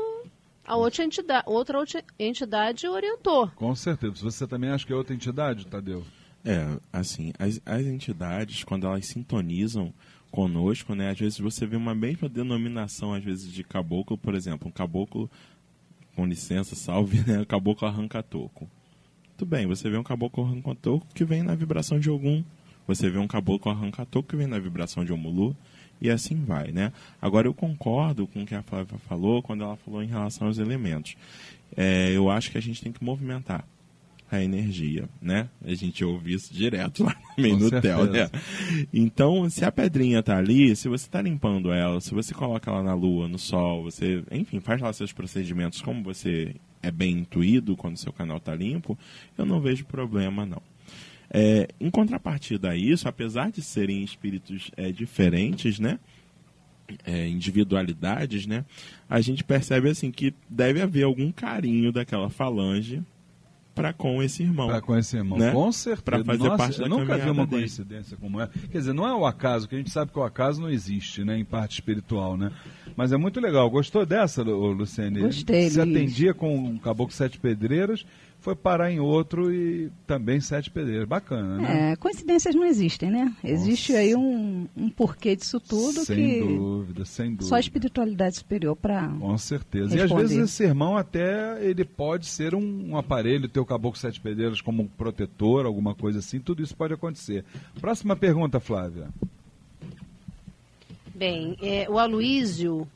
[0.64, 1.82] a outra entidade, outra
[2.18, 3.48] entidade orientou.
[3.54, 4.14] Com certeza.
[4.22, 6.04] Você também acha que é outra entidade, Tadeu?
[6.44, 9.94] É, assim, as, as entidades, quando elas sintonizam
[10.30, 14.66] conosco, né, às vezes você vê uma mesma denominação, às vezes, de caboclo, por exemplo,
[14.66, 15.30] um caboclo
[16.14, 17.44] com licença, salve, né?
[17.48, 18.68] Caboclo arranca-toco.
[19.36, 22.44] Tudo bem, você vê um caboclo arranca-toco que vem na vibração de algum.
[22.86, 25.56] Você vê um caboclo arranca-toco que vem na vibração de Omulu.
[26.00, 26.92] E assim vai, né?
[27.20, 30.58] Agora, eu concordo com o que a Flávia falou quando ela falou em relação aos
[30.58, 31.16] elementos.
[31.76, 33.64] É, eu acho que a gente tem que movimentar
[34.36, 35.48] a energia, né?
[35.64, 38.30] A gente ouve isso direto lá no meio do tel, né?
[38.92, 42.82] Então, se a pedrinha tá ali, se você tá limpando ela, se você coloca ela
[42.82, 47.76] na lua, no sol, você, enfim, faz lá seus procedimentos como você é bem intuído
[47.76, 48.98] quando seu canal tá limpo,
[49.36, 50.62] eu não vejo problema não.
[51.30, 55.98] É, em contrapartida a isso, apesar de serem espíritos é, diferentes, né?
[57.06, 58.66] É, individualidades, né?
[59.08, 63.02] A gente percebe assim que deve haver algum carinho daquela falange
[63.74, 64.68] para com esse irmão.
[64.68, 65.50] Para com esse irmão, né?
[65.52, 66.02] com certeza.
[66.02, 67.62] Para fazer Nossa, parte da Eu nunca vi uma dele.
[67.62, 68.52] coincidência como essa.
[68.70, 71.24] Quer dizer, não é o acaso, que a gente sabe que o acaso não existe,
[71.24, 72.52] né, em parte espiritual, né?
[72.96, 73.68] Mas é muito legal.
[73.70, 75.20] Gostou dessa, Luciane?
[75.20, 78.04] Gostei, Se atendia com um caboclo sete pedreiras
[78.42, 81.08] foi parar em outro e também sete pedreiras.
[81.08, 81.92] Bacana, né?
[81.92, 83.34] É, coincidências não existem, né?
[83.42, 84.02] Existe Nossa.
[84.02, 86.40] aí um, um porquê disso tudo sem que...
[86.40, 87.44] dúvida, sem dúvida.
[87.44, 89.94] Só a espiritualidade superior para Com certeza.
[89.94, 90.22] Responder.
[90.22, 93.98] E às vezes esse irmão até, ele pode ser um, um aparelho, ter o caboclo
[93.98, 97.44] sete pedreiras como protetor, alguma coisa assim, tudo isso pode acontecer.
[97.80, 99.08] Próxima pergunta, Flávia.
[101.14, 102.88] Bem, é, o Aloísio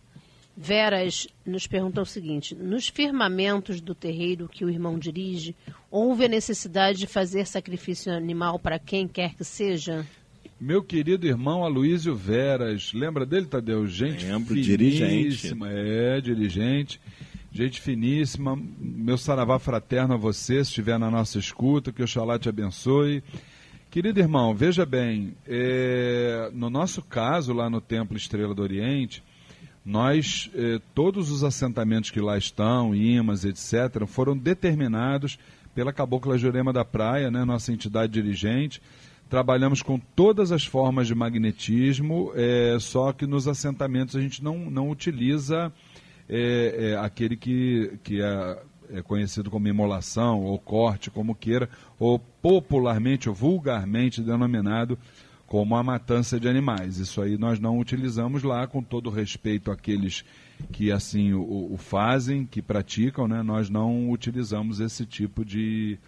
[0.57, 5.55] Veras nos pergunta o seguinte: nos firmamentos do terreiro que o irmão dirige,
[5.91, 10.07] houve a necessidade de fazer sacrifício animal para quem quer que seja?
[10.59, 13.87] Meu querido irmão Aloísio Veras, lembra dele, Tadeu?
[13.87, 15.55] Gente Lembro, dirigente.
[15.67, 16.99] É, dirigente.
[17.53, 18.59] Gente finíssima.
[18.79, 23.23] Meu saravá fraterno a você, se estiver na nossa escuta, que Oxalá te abençoe.
[23.91, 29.23] Querido irmão, veja bem, é, no nosso caso, lá no Templo Estrela do Oriente,
[29.87, 35.39] nós, eh, todos os assentamentos que lá estão, IMAs, etc., foram determinados
[35.77, 38.83] pela Cabocla Jurema da Praia, né, nossa entidade dirigente.
[39.31, 44.69] Trabalhamos com todas as formas de magnetismo, eh, só que nos assentamentos a gente não,
[44.69, 45.73] não utiliza
[46.29, 48.59] eh, aquele que, que é,
[48.91, 54.99] é conhecido como imolação ou corte, como queira, ou popularmente ou vulgarmente denominado
[55.47, 56.99] como a matança de animais.
[56.99, 60.25] Isso aí nós não utilizamos lá, com todo respeito àqueles
[60.73, 63.43] que assim o, o fazem, que praticam, né?
[63.43, 65.99] nós não utilizamos esse tipo de,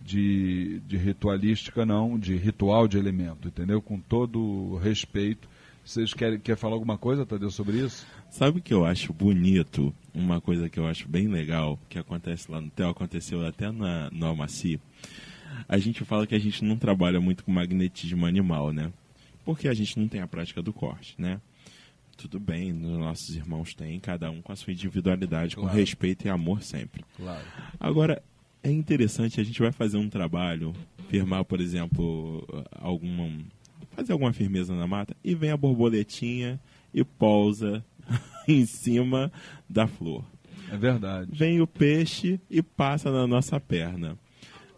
[0.00, 3.82] de, de ritualística, não, de ritual de elemento, entendeu?
[3.82, 5.48] Com todo respeito.
[5.84, 8.04] Vocês querem quer falar alguma coisa, Tadeu, sobre isso?
[8.28, 9.94] Sabe o que eu acho bonito?
[10.12, 14.10] Uma coisa que eu acho bem legal, que acontece lá no TEL, aconteceu até na,
[14.10, 14.80] no Almaci
[15.68, 18.92] a gente fala que a gente não trabalha muito com magnetismo animal, né?
[19.44, 21.40] Porque a gente não tem a prática do corte, né?
[22.16, 25.70] Tudo bem, nossos irmãos têm, cada um com a sua individualidade, claro.
[25.70, 27.04] com respeito e amor sempre.
[27.16, 27.44] Claro.
[27.78, 28.22] Agora,
[28.62, 30.72] é interessante, a gente vai fazer um trabalho,
[31.08, 33.30] firmar, por exemplo, alguma.
[33.90, 36.58] fazer alguma firmeza na mata, e vem a borboletinha
[36.92, 37.84] e pousa
[38.48, 39.30] em cima
[39.68, 40.24] da flor.
[40.72, 41.30] É verdade.
[41.32, 44.18] Vem o peixe e passa na nossa perna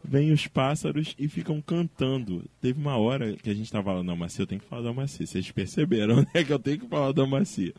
[0.09, 2.45] vêm os pássaros e ficam cantando.
[2.61, 4.93] Teve uma hora que a gente estava falando, não, Macia, eu tenho que falar da
[4.93, 5.27] Macia.
[5.27, 7.75] Vocês perceberam, né, que eu tenho que falar da Macia.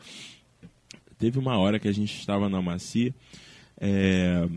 [1.17, 3.13] Teve uma hora que a gente estava na Macia,
[3.81, 4.47] é,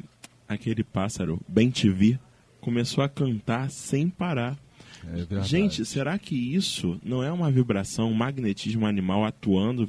[0.47, 2.19] aquele pássaro, bem te vi,
[2.61, 4.57] começou a cantar sem parar.
[5.05, 9.89] É gente, será que isso não é uma vibração, um magnetismo animal atuando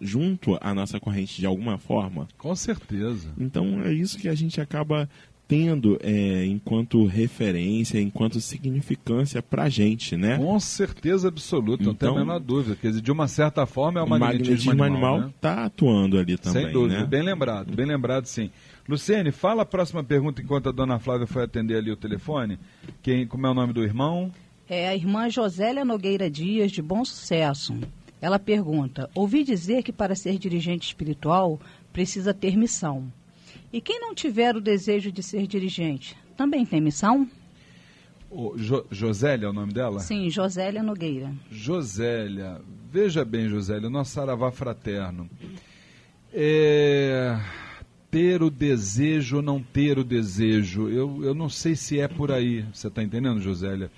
[0.00, 2.26] junto à nossa corrente de alguma forma?
[2.38, 3.28] Com certeza.
[3.38, 5.06] Então é isso que a gente acaba
[5.52, 10.38] tendo é, enquanto referência, enquanto significância para a gente, né?
[10.38, 12.74] Com certeza absoluta, então, não tem a então, menor dúvida.
[12.74, 15.28] Quer dizer, de uma certa forma é o magnetismo, o magnetismo animal.
[15.28, 15.62] está né?
[15.64, 17.06] atuando ali também, Sem dúvida, né?
[17.06, 18.50] bem lembrado, bem lembrado sim.
[18.88, 22.58] Luciene, fala a próxima pergunta enquanto a dona Flávia foi atender ali o telefone.
[23.02, 24.32] Quem, como é o nome do irmão?
[24.66, 27.76] É a irmã Josélia Nogueira Dias, de Bom Sucesso.
[28.22, 31.60] Ela pergunta: Ouvi dizer que para ser dirigente espiritual
[31.92, 33.12] precisa ter missão.
[33.72, 37.28] E quem não tiver o desejo de ser dirigente, também tem missão?
[38.30, 40.00] O jo Josélia é o nome dela?
[40.00, 41.32] Sim, Josélia Nogueira.
[41.50, 42.60] Josélia.
[42.90, 45.28] Veja bem, Josélia, o nosso saravá fraterno.
[46.32, 47.38] É...
[48.10, 52.30] Ter o desejo ou não ter o desejo, eu, eu não sei se é por
[52.30, 53.90] aí, você está entendendo, Josélia?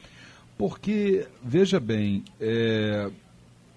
[0.57, 3.11] Porque, veja bem, é...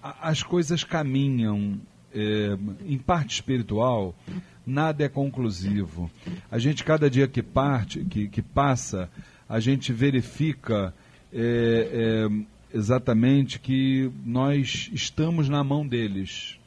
[0.00, 1.80] as coisas caminham,
[2.14, 2.56] é...
[2.86, 4.14] em parte espiritual,
[4.68, 6.10] nada é conclusivo.
[6.50, 9.10] A gente, cada dia que parte, que, que passa,
[9.48, 10.94] a gente verifica
[11.32, 16.58] é, é, exatamente que nós estamos na mão deles.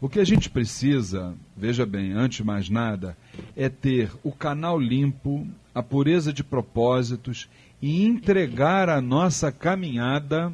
[0.00, 3.16] O que a gente precisa, veja bem, antes de mais nada,
[3.56, 7.48] é ter o canal limpo, a pureza de propósitos
[7.82, 10.52] e entregar a nossa caminhada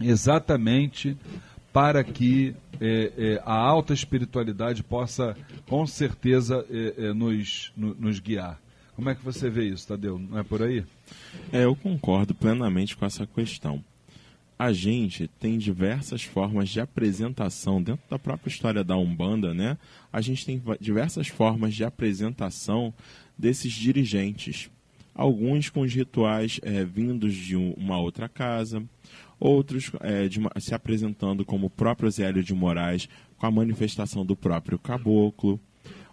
[0.00, 1.16] exatamente
[1.76, 5.36] para que é, é, a alta espiritualidade possa,
[5.68, 8.58] com certeza, é, é, nos, no, nos guiar.
[8.94, 10.18] Como é que você vê isso, Tadeu?
[10.18, 10.82] Não é por aí?
[11.52, 13.84] É, eu concordo plenamente com essa questão.
[14.58, 19.76] A gente tem diversas formas de apresentação dentro da própria história da Umbanda, né?
[20.10, 22.94] A gente tem diversas formas de apresentação
[23.36, 24.70] desses dirigentes.
[25.14, 28.82] Alguns com os rituais é, vindos de uma outra casa,
[29.38, 33.08] outros é, de, se apresentando como o próprio Zélio de Moraes
[33.38, 35.60] com a manifestação do próprio caboclo.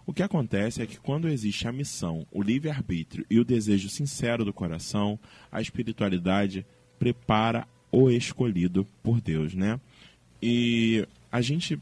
[0.06, 4.44] O que acontece é que quando existe a missão, o livre-arbítrio e o desejo sincero
[4.44, 5.18] do coração,
[5.50, 6.66] a espiritualidade
[6.98, 9.80] prepara o escolhido por Deus, né?
[10.42, 11.80] E a gente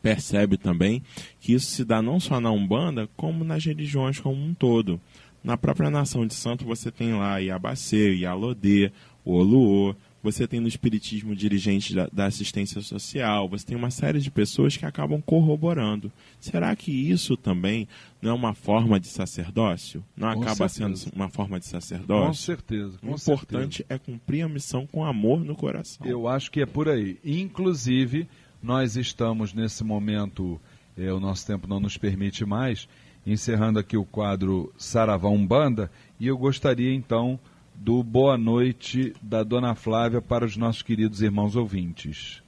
[0.00, 1.02] percebe também
[1.40, 5.00] que isso se dá não só na Umbanda, como nas religiões como um todo.
[5.42, 8.92] Na própria nação de santo você tem lá Iabacê, Ialodê,
[9.24, 9.94] Oluô,
[10.24, 14.74] você tem no Espiritismo dirigentes da, da, assistência social, você tem uma série de pessoas
[14.74, 16.10] que acabam corroborando.
[16.40, 17.86] Será que isso também
[18.22, 20.02] não é uma forma de sacerdócio?
[20.16, 21.04] Não com acaba certeza.
[21.04, 22.26] sendo uma forma de sacerdócio?
[22.26, 22.98] Com certeza.
[23.02, 23.86] Com o importante certeza.
[23.90, 26.06] é cumprir a missão com amor no coração.
[26.06, 27.18] Eu acho que é por aí.
[27.22, 28.26] Inclusive,
[28.62, 30.58] nós estamos nesse momento,
[30.96, 32.88] eh, o nosso tempo não nos permite mais,
[33.26, 37.38] encerrando aqui o quadro Saravá Umbanda, e eu gostaria então
[37.84, 42.42] do boa noite da dona Flávia para os nossos queridos irmãos ouvintes.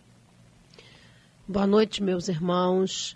[1.46, 3.14] Boa noite, meus irmãos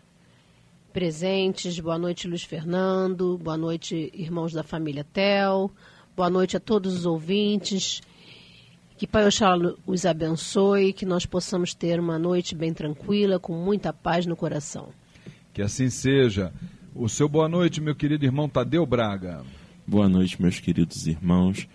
[0.93, 1.81] presentes.
[1.81, 3.39] Boa noite, Luiz Fernando.
[3.39, 5.71] Boa noite, irmãos da família Tel.
[6.15, 8.03] Boa noite a todos os ouvintes.
[8.99, 13.95] Que Pai Oxalá os abençoe, que nós possamos ter uma noite bem tranquila, com muita
[13.95, 14.91] paz no coração.
[15.55, 16.53] Que assim seja.
[16.95, 19.43] O seu boa noite, meu querido irmão Tadeu Braga.
[19.87, 21.67] Boa noite, meus queridos irmãos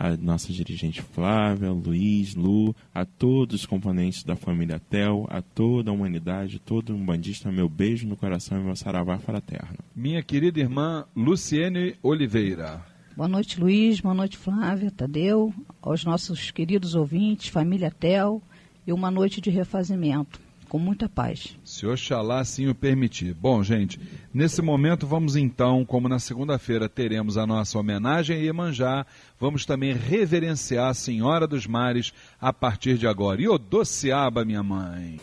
[0.00, 5.90] a nossa dirigente Flávia, Luiz, Lu, a todos os componentes da família Tel, a toda
[5.90, 9.78] a humanidade, todo um bandista, meu beijo no coração e meu saravá fraterno.
[9.96, 12.80] Minha querida irmã Luciene Oliveira.
[13.16, 14.00] Boa noite, Luiz.
[14.00, 18.40] Boa noite, Flávia, Tadeu, aos nossos queridos ouvintes, família Tel,
[18.86, 21.56] e uma noite de refazimento com muita paz.
[21.78, 23.32] Se Oxalá assim o permitir.
[23.32, 24.00] Bom, gente,
[24.34, 29.06] nesse momento vamos então, como na segunda-feira teremos a nossa homenagem a Iemanjá,
[29.38, 33.40] vamos também reverenciar a Senhora dos Mares a partir de agora.
[33.40, 35.20] E Odociaba, minha mãe.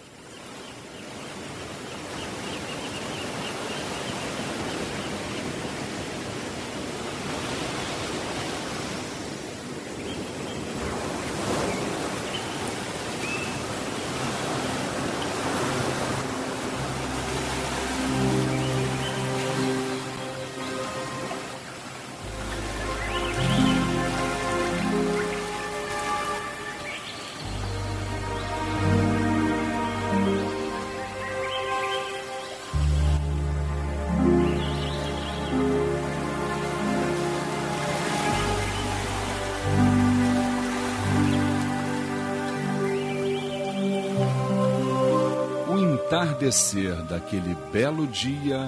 [46.46, 48.60] Entardecer daquele belo dia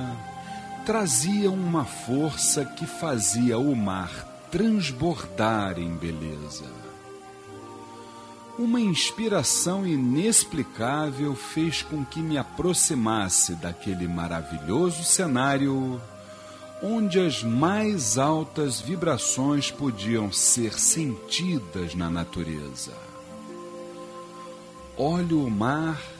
[0.85, 4.09] trazia uma força que fazia o mar
[4.49, 6.65] transbordar em beleza.
[8.57, 16.01] Uma inspiração inexplicável fez com que me aproximasse daquele maravilhoso cenário
[16.81, 22.93] onde as mais altas vibrações podiam ser sentidas na natureza.
[24.95, 26.16] Olho o mar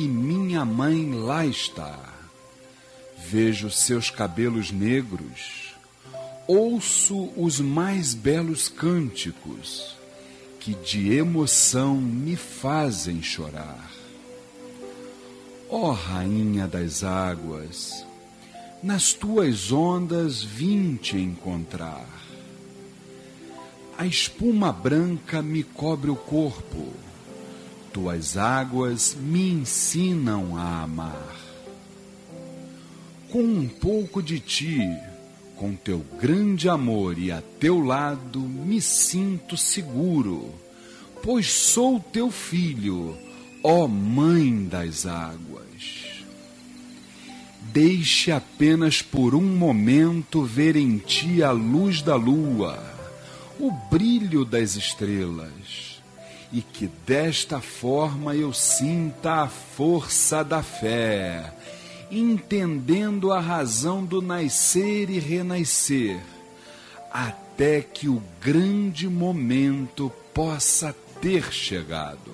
[0.00, 1.98] e minha mãe lá está.
[3.28, 5.74] Vejo seus cabelos negros,
[6.46, 9.94] ouço os mais belos cânticos
[10.58, 13.90] que de emoção me fazem chorar.
[15.68, 18.04] Ó oh, Rainha das Águas,
[18.82, 22.06] nas tuas ondas vim te encontrar.
[23.98, 26.92] A espuma branca me cobre o corpo,
[27.92, 31.36] tuas águas me ensinam a amar.
[33.30, 34.80] Com um pouco de ti,
[35.56, 40.52] com teu grande amor e a teu lado, me sinto seguro,
[41.22, 43.16] pois sou teu filho,
[43.62, 46.20] ó Mãe das águas.
[47.72, 52.82] Deixe apenas por um momento ver em ti a luz da lua,
[53.60, 55.89] o brilho das estrelas,
[56.52, 61.52] e que desta forma eu sinta a força da fé,
[62.10, 66.20] entendendo a razão do nascer e renascer,
[67.12, 72.32] até que o grande momento possa ter chegado.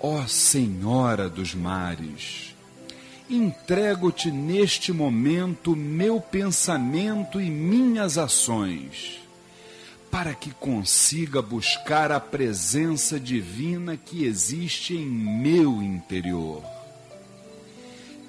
[0.00, 2.54] Ó Senhora dos mares,
[3.28, 9.20] entrego-te neste momento meu pensamento e minhas ações,
[10.10, 16.62] para que consiga buscar a presença divina que existe em meu interior.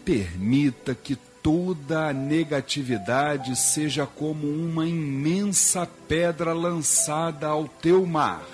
[0.03, 8.45] Permita que toda a negatividade seja como uma imensa pedra lançada ao teu mar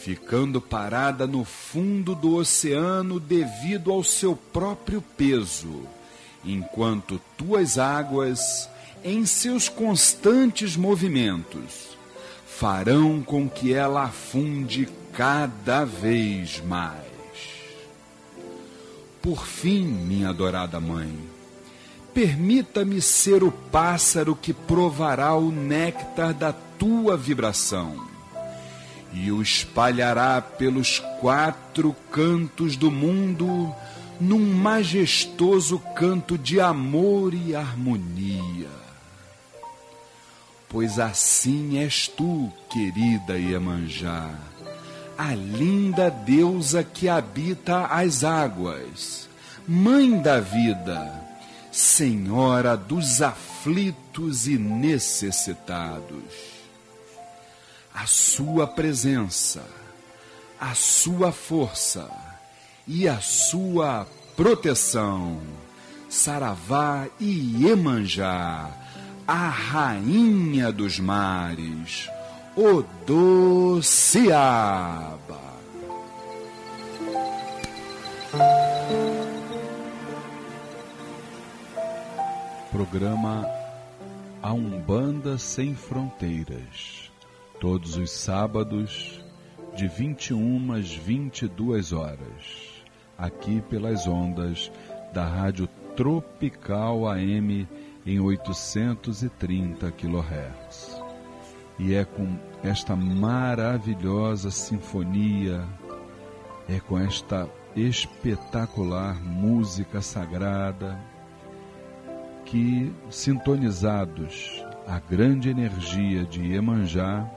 [0.00, 5.82] ficando parada no fundo do oceano devido ao seu próprio peso,
[6.42, 8.66] enquanto tuas águas,
[9.04, 11.96] em seus constantes movimentos,
[12.46, 17.00] farão com que ela afunde cada vez mais.
[19.22, 21.12] Por fim, minha adorada mãe,
[22.12, 28.08] permita-me ser o pássaro que provará o néctar da tua vibração
[29.12, 33.74] e o espalhará pelos quatro cantos do mundo
[34.20, 38.79] num majestoso canto de amor e harmonia.
[40.70, 44.30] Pois assim és tu, querida Iemanjá,
[45.18, 49.28] a linda deusa que habita as águas,
[49.68, 51.22] mãe da vida,
[51.70, 56.60] senhora dos aflitos e necessitados
[57.94, 59.64] a sua presença,
[60.58, 62.08] a sua força
[62.86, 64.06] e a sua
[64.36, 65.40] proteção.
[66.08, 68.68] Saravá e Iemanjá,
[69.32, 72.10] a rainha dos mares,
[72.56, 73.80] Odociaba.
[82.72, 83.48] Programa
[84.42, 87.08] A Umbanda Sem Fronteiras
[87.60, 89.24] todos os sábados,
[89.76, 92.82] de 21 às 22 horas,
[93.16, 94.72] aqui pelas ondas
[95.12, 97.68] da Rádio Tropical AM
[98.10, 101.00] em 830 kHz.
[101.78, 105.64] E é com esta maravilhosa sinfonia,
[106.68, 111.00] é com esta espetacular música sagrada
[112.44, 117.30] que, sintonizados à grande energia de Iemanjá,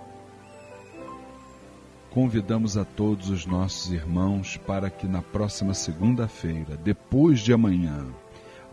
[2.09, 8.07] convidamos a todos os nossos irmãos para que na próxima segunda-feira, depois de amanhã,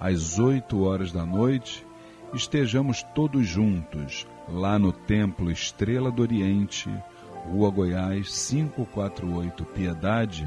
[0.00, 1.89] às 8 horas da noite,
[2.34, 6.88] estejamos todos juntos lá no Templo Estrela do Oriente,
[7.46, 10.46] Rua Goiás 548 Piedade,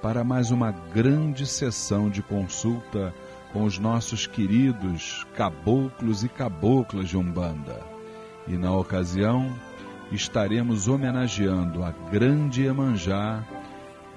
[0.00, 3.14] para mais uma grande sessão de consulta
[3.52, 7.80] com os nossos queridos caboclos e caboclas de Umbanda.
[8.48, 9.52] E na ocasião,
[10.10, 13.44] estaremos homenageando a grande Emanjá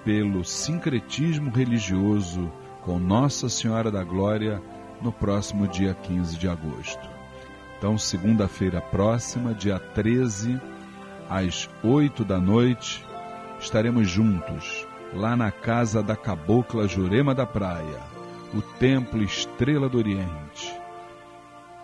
[0.03, 4.61] pelo sincretismo religioso com Nossa Senhora da Glória
[5.05, 7.07] no próximo dia 15 de agosto.
[7.77, 10.59] Então, segunda-feira próxima, dia 13,
[11.29, 13.05] às 8 da noite,
[13.59, 17.99] estaremos juntos lá na casa da Cabocla Jurema da Praia,
[18.51, 20.75] o Templo Estrela do Oriente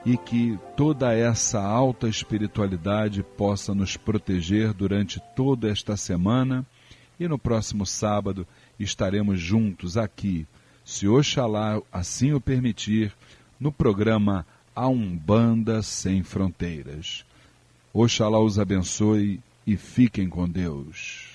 [0.04, 6.66] e que toda essa alta espiritualidade possa nos proteger durante toda esta semana
[7.20, 8.48] e no próximo sábado
[8.80, 10.48] estaremos juntos aqui,
[10.92, 13.14] se Oxalá assim o permitir,
[13.58, 17.24] no programa A Umbanda Sem Fronteiras.
[17.94, 21.31] Oxalá os abençoe e fiquem com Deus.